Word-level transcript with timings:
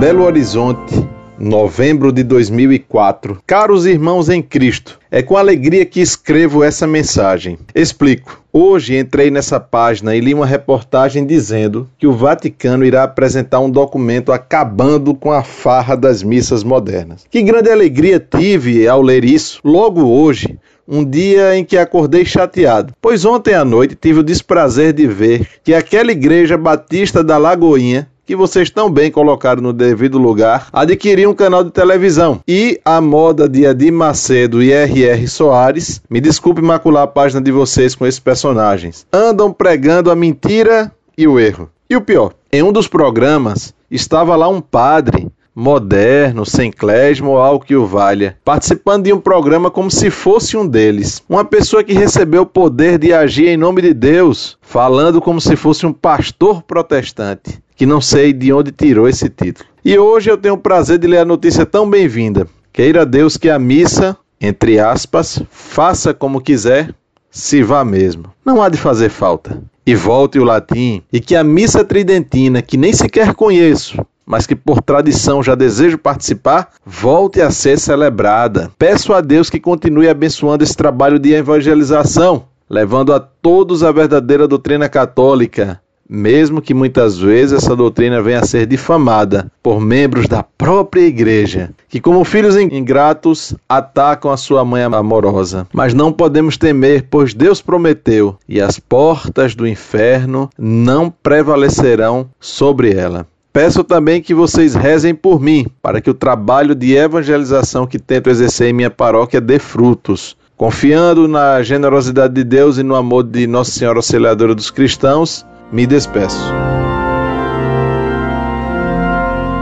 Belo 0.00 0.24
Horizonte, 0.24 1.06
novembro 1.38 2.10
de 2.10 2.22
2004. 2.22 3.42
Caros 3.46 3.84
irmãos 3.84 4.30
em 4.30 4.40
Cristo, 4.40 4.98
é 5.10 5.20
com 5.20 5.36
alegria 5.36 5.84
que 5.84 6.00
escrevo 6.00 6.64
essa 6.64 6.86
mensagem. 6.86 7.58
Explico. 7.74 8.42
Hoje 8.50 8.96
entrei 8.96 9.30
nessa 9.30 9.60
página 9.60 10.16
e 10.16 10.20
li 10.20 10.32
uma 10.32 10.46
reportagem 10.46 11.26
dizendo 11.26 11.86
que 11.98 12.06
o 12.06 12.14
Vaticano 12.14 12.82
irá 12.82 13.02
apresentar 13.02 13.60
um 13.60 13.68
documento 13.68 14.32
acabando 14.32 15.14
com 15.14 15.30
a 15.30 15.42
farra 15.42 15.94
das 15.94 16.22
missas 16.22 16.64
modernas. 16.64 17.26
Que 17.30 17.42
grande 17.42 17.70
alegria 17.70 18.18
tive 18.18 18.88
ao 18.88 19.02
ler 19.02 19.22
isso. 19.22 19.60
Logo 19.62 20.06
hoje, 20.06 20.58
um 20.88 21.04
dia 21.04 21.54
em 21.54 21.62
que 21.62 21.76
acordei 21.76 22.24
chateado, 22.24 22.94
pois 23.02 23.26
ontem 23.26 23.52
à 23.52 23.66
noite 23.66 23.94
tive 23.94 24.20
o 24.20 24.24
desprazer 24.24 24.94
de 24.94 25.06
ver 25.06 25.46
que 25.62 25.74
aquela 25.74 26.10
igreja 26.10 26.56
batista 26.56 27.22
da 27.22 27.36
Lagoinha 27.36 28.08
que 28.30 28.36
vocês 28.36 28.70
tão 28.70 28.88
bem 28.88 29.10
colocaram 29.10 29.60
no 29.60 29.72
devido 29.72 30.16
lugar, 30.16 30.68
adquirir 30.72 31.28
um 31.28 31.34
canal 31.34 31.64
de 31.64 31.72
televisão. 31.72 32.38
E 32.46 32.80
a 32.84 33.00
moda 33.00 33.48
de 33.48 33.66
Adir 33.66 33.90
Macedo 33.90 34.62
e 34.62 34.70
R.R. 34.70 35.26
Soares, 35.26 36.00
me 36.08 36.20
desculpe 36.20 36.62
macular 36.62 37.02
a 37.02 37.08
página 37.08 37.40
de 37.40 37.50
vocês 37.50 37.96
com 37.96 38.06
esses 38.06 38.20
personagens, 38.20 39.04
andam 39.12 39.52
pregando 39.52 40.12
a 40.12 40.14
mentira 40.14 40.92
e 41.18 41.26
o 41.26 41.40
erro. 41.40 41.68
E 41.90 41.96
o 41.96 42.00
pior, 42.00 42.32
em 42.52 42.62
um 42.62 42.70
dos 42.70 42.86
programas 42.86 43.74
estava 43.90 44.36
lá 44.36 44.48
um 44.48 44.60
padre 44.60 45.26
moderno, 45.52 46.46
sem 46.46 46.70
clésimo 46.70 47.30
ou 47.30 47.38
algo 47.38 47.64
que 47.64 47.74
o 47.74 47.84
valha, 47.84 48.36
participando 48.44 49.06
de 49.06 49.12
um 49.12 49.18
programa 49.18 49.72
como 49.72 49.90
se 49.90 50.08
fosse 50.08 50.56
um 50.56 50.66
deles. 50.66 51.20
Uma 51.28 51.44
pessoa 51.44 51.82
que 51.82 51.92
recebeu 51.92 52.42
o 52.42 52.46
poder 52.46 52.96
de 52.96 53.12
agir 53.12 53.48
em 53.48 53.56
nome 53.56 53.82
de 53.82 53.92
Deus, 53.92 54.56
falando 54.62 55.20
como 55.20 55.40
se 55.40 55.56
fosse 55.56 55.84
um 55.84 55.92
pastor 55.92 56.62
protestante, 56.62 57.60
que 57.80 57.86
não 57.86 57.98
sei 57.98 58.34
de 58.34 58.52
onde 58.52 58.70
tirou 58.70 59.08
esse 59.08 59.30
título. 59.30 59.66
E 59.82 59.98
hoje 59.98 60.30
eu 60.30 60.36
tenho 60.36 60.52
o 60.52 60.58
prazer 60.58 60.98
de 60.98 61.06
ler 61.06 61.20
a 61.20 61.24
notícia 61.24 61.64
tão 61.64 61.88
bem-vinda. 61.88 62.46
Queira 62.70 63.06
Deus 63.06 63.38
que 63.38 63.48
a 63.48 63.58
missa, 63.58 64.14
entre 64.38 64.78
aspas, 64.78 65.42
faça 65.50 66.12
como 66.12 66.42
quiser, 66.42 66.94
se 67.30 67.62
vá 67.62 67.82
mesmo. 67.82 68.24
Não 68.44 68.62
há 68.62 68.68
de 68.68 68.76
fazer 68.76 69.08
falta. 69.08 69.62
E 69.86 69.94
volte 69.94 70.38
o 70.38 70.44
latim, 70.44 71.02
e 71.10 71.20
que 71.20 71.34
a 71.34 71.42
missa 71.42 71.82
tridentina, 71.82 72.60
que 72.60 72.76
nem 72.76 72.92
sequer 72.92 73.32
conheço, 73.32 73.96
mas 74.26 74.46
que 74.46 74.54
por 74.54 74.82
tradição 74.82 75.42
já 75.42 75.54
desejo 75.54 75.96
participar, 75.96 76.68
volte 76.84 77.40
a 77.40 77.50
ser 77.50 77.78
celebrada. 77.78 78.70
Peço 78.78 79.14
a 79.14 79.22
Deus 79.22 79.48
que 79.48 79.58
continue 79.58 80.06
abençoando 80.06 80.62
esse 80.62 80.76
trabalho 80.76 81.18
de 81.18 81.32
evangelização, 81.32 82.44
levando 82.68 83.10
a 83.10 83.18
todos 83.18 83.82
a 83.82 83.90
verdadeira 83.90 84.46
doutrina 84.46 84.86
católica, 84.86 85.80
mesmo 86.10 86.60
que 86.60 86.74
muitas 86.74 87.16
vezes 87.16 87.62
essa 87.62 87.76
doutrina 87.76 88.20
venha 88.20 88.40
a 88.40 88.46
ser 88.46 88.66
difamada 88.66 89.50
por 89.62 89.80
membros 89.80 90.26
da 90.26 90.42
própria 90.42 91.02
igreja, 91.02 91.70
que, 91.88 92.00
como 92.00 92.24
filhos 92.24 92.56
ingratos, 92.56 93.54
atacam 93.68 94.32
a 94.32 94.36
sua 94.36 94.64
mãe 94.64 94.82
amorosa. 94.82 95.68
Mas 95.72 95.94
não 95.94 96.12
podemos 96.12 96.56
temer, 96.56 97.06
pois 97.08 97.32
Deus 97.32 97.62
prometeu, 97.62 98.36
e 98.48 98.60
as 98.60 98.80
portas 98.80 99.54
do 99.54 99.68
inferno 99.68 100.50
não 100.58 101.08
prevalecerão 101.10 102.28
sobre 102.40 102.92
ela. 102.92 103.24
Peço 103.52 103.84
também 103.84 104.20
que 104.20 104.34
vocês 104.34 104.74
rezem 104.74 105.14
por 105.14 105.40
mim, 105.40 105.66
para 105.80 106.00
que 106.00 106.10
o 106.10 106.14
trabalho 106.14 106.74
de 106.74 106.94
evangelização 106.94 107.86
que 107.86 107.98
tento 107.98 108.30
exercer 108.30 108.68
em 108.68 108.72
minha 108.72 108.90
paróquia 108.90 109.40
dê 109.40 109.58
frutos. 109.58 110.36
Confiando 110.56 111.26
na 111.26 111.62
generosidade 111.62 112.34
de 112.34 112.44
Deus 112.44 112.78
e 112.78 112.82
no 112.82 112.94
amor 112.94 113.22
de 113.24 113.46
Nossa 113.46 113.70
Senhora 113.70 113.98
Auxiliadora 113.98 114.54
dos 114.54 114.70
cristãos, 114.70 115.46
me 115.72 115.86
despeço. 115.86 116.38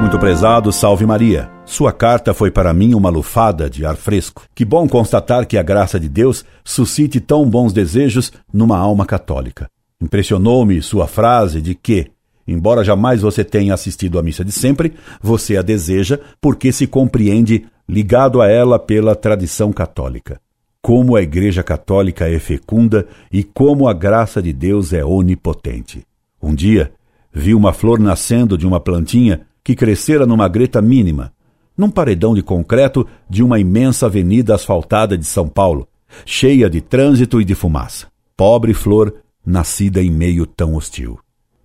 Muito 0.00 0.18
prezado, 0.18 0.72
salve 0.72 1.06
Maria. 1.06 1.48
Sua 1.64 1.92
carta 1.92 2.34
foi 2.34 2.50
para 2.50 2.74
mim 2.74 2.92
uma 2.92 3.08
lufada 3.08 3.70
de 3.70 3.86
ar 3.86 3.96
fresco. 3.96 4.42
Que 4.54 4.64
bom 4.64 4.88
constatar 4.88 5.46
que 5.46 5.56
a 5.56 5.62
graça 5.62 5.98
de 5.98 6.08
Deus 6.08 6.44
suscite 6.64 7.20
tão 7.20 7.48
bons 7.48 7.72
desejos 7.72 8.32
numa 8.52 8.76
alma 8.76 9.06
católica. 9.06 9.68
Impressionou-me 10.00 10.82
sua 10.82 11.06
frase 11.06 11.60
de 11.60 11.74
que 11.74 12.10
Embora 12.46 12.82
jamais 12.82 13.22
você 13.22 13.44
tenha 13.44 13.72
assistido 13.72 14.18
à 14.18 14.22
missa 14.22 14.44
de 14.44 14.50
sempre, 14.50 14.94
você 15.22 15.56
a 15.56 15.62
deseja 15.62 16.18
porque 16.40 16.72
se 16.72 16.86
compreende 16.86 17.66
ligado 17.88 18.40
a 18.40 18.48
ela 18.48 18.78
pela 18.78 19.14
tradição 19.14 19.72
católica. 19.72 20.40
Como 20.84 21.14
a 21.14 21.22
Igreja 21.22 21.62
Católica 21.62 22.28
é 22.28 22.40
fecunda 22.40 23.06
e 23.30 23.44
como 23.44 23.86
a 23.86 23.92
graça 23.92 24.42
de 24.42 24.52
Deus 24.52 24.92
é 24.92 25.04
onipotente. 25.04 26.04
Um 26.42 26.52
dia, 26.52 26.92
vi 27.32 27.54
uma 27.54 27.72
flor 27.72 28.00
nascendo 28.00 28.58
de 28.58 28.66
uma 28.66 28.80
plantinha 28.80 29.42
que 29.62 29.76
crescera 29.76 30.26
numa 30.26 30.48
greta 30.48 30.82
mínima, 30.82 31.32
num 31.78 31.88
paredão 31.88 32.34
de 32.34 32.42
concreto 32.42 33.06
de 33.30 33.44
uma 33.44 33.60
imensa 33.60 34.06
avenida 34.06 34.56
asfaltada 34.56 35.16
de 35.16 35.24
São 35.24 35.48
Paulo, 35.48 35.86
cheia 36.26 36.68
de 36.68 36.80
trânsito 36.80 37.40
e 37.40 37.44
de 37.44 37.54
fumaça. 37.54 38.08
Pobre 38.36 38.74
flor, 38.74 39.14
nascida 39.46 40.02
em 40.02 40.10
meio 40.10 40.44
tão 40.46 40.74
hostil. 40.74 41.16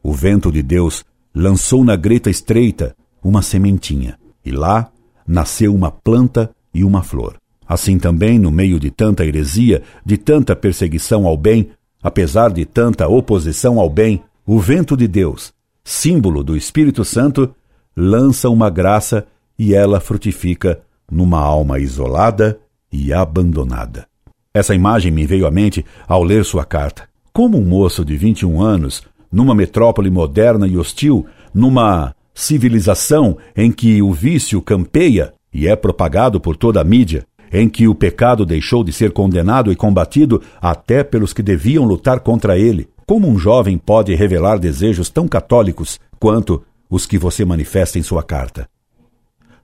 O 0.03 0.13
vento 0.13 0.51
de 0.51 0.61
Deus 0.61 1.03
lançou 1.33 1.83
na 1.83 1.95
greta 1.95 2.29
estreita 2.29 2.95
uma 3.23 3.41
sementinha, 3.41 4.19
e 4.45 4.51
lá 4.51 4.91
nasceu 5.27 5.73
uma 5.73 5.89
planta 5.89 6.51
e 6.71 6.83
uma 6.83 7.01
flor. 7.01 7.35
Assim 7.67 7.97
também, 7.99 8.39
no 8.39 8.51
meio 8.51 8.79
de 8.79 8.89
tanta 8.89 9.25
heresia, 9.25 9.83
de 10.05 10.17
tanta 10.17 10.55
perseguição 10.55 11.27
ao 11.27 11.35
bem, 11.35 11.69
apesar 12.01 12.51
de 12.51 12.65
tanta 12.65 13.07
oposição 13.07 13.79
ao 13.79 13.89
bem, 13.89 14.21
o 14.45 14.59
vento 14.59 14.95
de 14.95 15.07
Deus, 15.07 15.51
símbolo 15.83 16.43
do 16.43 16.55
Espírito 16.55 17.03
Santo, 17.03 17.53
lança 17.95 18.49
uma 18.49 18.69
graça 18.69 19.27
e 19.59 19.73
ela 19.73 19.99
frutifica 19.99 20.79
numa 21.11 21.39
alma 21.39 21.79
isolada 21.79 22.59
e 22.91 23.11
abandonada. 23.11 24.07
Essa 24.53 24.73
imagem 24.73 25.11
me 25.11 25.25
veio 25.25 25.45
à 25.45 25.51
mente 25.51 25.85
ao 26.07 26.23
ler 26.23 26.45
sua 26.45 26.63
carta. 26.63 27.07
Como 27.33 27.57
um 27.57 27.65
moço 27.65 28.03
de 28.05 28.15
21 28.15 28.61
anos 28.61 29.03
numa 29.31 29.53
metrópole 29.53 30.09
moderna 30.09 30.67
e 30.67 30.77
hostil, 30.77 31.25
numa 31.53 32.15
civilização 32.33 33.37
em 33.55 33.71
que 33.71 34.01
o 34.01 34.13
vício 34.13 34.61
campeia 34.61 35.33
e 35.53 35.67
é 35.67 35.75
propagado 35.75 36.39
por 36.39 36.55
toda 36.55 36.79
a 36.79 36.83
mídia, 36.83 37.25
em 37.51 37.67
que 37.69 37.87
o 37.87 37.95
pecado 37.95 38.45
deixou 38.45 38.83
de 38.83 38.91
ser 38.91 39.11
condenado 39.11 39.71
e 39.71 39.75
combatido 39.75 40.41
até 40.61 41.03
pelos 41.03 41.33
que 41.33 41.41
deviam 41.41 41.85
lutar 41.85 42.19
contra 42.19 42.57
ele. 42.57 42.89
Como 43.05 43.27
um 43.27 43.37
jovem 43.37 43.77
pode 43.77 44.13
revelar 44.15 44.57
desejos 44.57 45.09
tão 45.09 45.27
católicos 45.27 45.99
quanto 46.19 46.63
os 46.89 47.05
que 47.05 47.17
você 47.17 47.45
manifesta 47.45 47.97
em 47.97 48.03
sua 48.03 48.23
carta? 48.23 48.69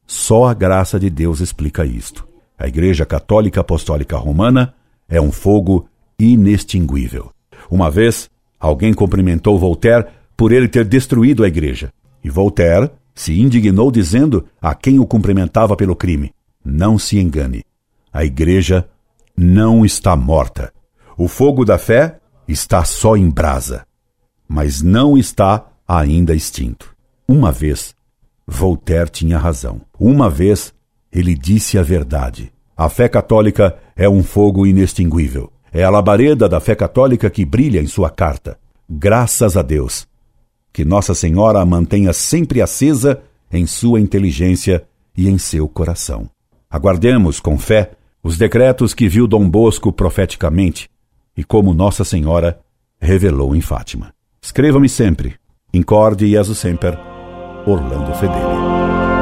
Só 0.06 0.46
a 0.46 0.54
graça 0.54 1.00
de 1.00 1.10
Deus 1.10 1.40
explica 1.40 1.86
isto. 1.86 2.28
A 2.58 2.68
Igreja 2.68 3.06
Católica 3.06 3.62
Apostólica 3.62 4.18
Romana 4.18 4.74
é 5.10 5.20
um 5.20 5.32
fogo 5.32 5.88
inextinguível. 6.20 7.32
Uma 7.70 7.90
vez, 7.90 8.30
Alguém 8.64 8.94
cumprimentou 8.94 9.60
Voltaire 9.60 10.06
por 10.38 10.54
ele 10.54 10.70
ter 10.70 10.86
destruído 10.86 11.44
a 11.44 11.50
igreja. 11.50 11.92
E 12.24 12.30
Voltaire 12.30 12.90
se 13.14 13.38
indignou 13.38 13.92
dizendo 13.92 14.46
a 14.62 14.74
quem 14.74 15.00
o 15.00 15.06
cumprimentava 15.06 15.76
pelo 15.76 15.98
crime: 15.98 16.32
Não 16.64 16.98
se 16.98 17.20
engane. 17.20 17.66
A 18.14 18.24
igreja 18.24 18.88
não 19.36 19.84
está 19.84 20.16
morta. 20.16 20.72
O 21.18 21.28
fogo 21.28 21.66
da 21.66 21.80
fé 21.80 22.20
está 22.48 22.86
só 22.86 23.18
em 23.18 23.28
brasa, 23.28 23.88
mas 24.48 24.84
não 24.84 25.18
está 25.18 25.66
ainda 25.88 26.36
extinto. 26.36 26.96
Uma 27.28 27.52
vez, 27.52 27.96
Voltaire 28.46 29.10
tinha 29.10 29.40
razão. 29.40 29.82
Uma 30.00 30.30
vez, 30.30 30.74
ele 31.12 31.34
disse 31.34 31.80
a 31.80 31.82
verdade. 31.82 32.54
A 32.78 32.88
fé 32.88 33.10
católica 33.10 33.76
é 33.96 34.08
um 34.08 34.22
fogo 34.22 34.68
inextinguível. 34.68 35.52
É 35.72 35.84
a 35.84 35.90
labareda 35.90 36.48
da 36.48 36.60
fé 36.60 36.76
católica 36.76 37.32
que 37.32 37.44
brilha 37.44 37.82
em 37.82 37.88
sua 37.88 38.12
carta. 38.12 38.60
Graças 38.88 39.58
a 39.58 39.64
Deus. 39.64 40.08
Que 40.72 40.86
Nossa 40.86 41.16
Senhora 41.16 41.60
a 41.60 41.66
mantenha 41.66 42.14
sempre 42.14 42.62
acesa 42.62 43.22
em 43.52 43.66
sua 43.66 44.00
inteligência 44.00 44.84
e 45.18 45.28
em 45.28 45.38
seu 45.40 45.68
coração. 45.68 46.30
Aguardemos 46.70 47.40
com 47.40 47.58
fé 47.58 47.92
os 48.24 48.38
decretos 48.38 48.94
que 48.94 49.10
viu 49.10 49.28
Dom 49.28 49.50
Bosco 49.50 49.92
profeticamente 49.92 50.90
e 51.36 51.44
como 51.44 51.74
Nossa 51.74 52.06
Senhora 52.06 52.60
revelou 53.00 53.54
em 53.56 53.62
Fátima. 53.62 54.14
Escreva-me 54.42 54.88
sempre. 54.88 55.36
Incorde 55.74 56.28
Jesus 56.28 56.58
Semper, 56.58 56.98
Orlando 57.66 58.14
Fedeli. 58.16 59.13